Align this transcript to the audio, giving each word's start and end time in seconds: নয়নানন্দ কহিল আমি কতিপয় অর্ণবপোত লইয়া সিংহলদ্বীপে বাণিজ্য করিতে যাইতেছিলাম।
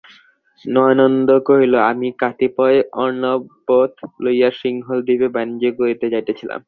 নয়নানন্দ 0.65 1.29
কহিল 1.47 1.73
আমি 1.91 2.07
কতিপয় 2.21 2.77
অর্ণবপোত 3.01 3.91
লইয়া 4.23 4.49
সিংহলদ্বীপে 4.61 5.27
বাণিজ্য 5.35 5.65
করিতে 5.79 6.05
যাইতেছিলাম। 6.13 6.59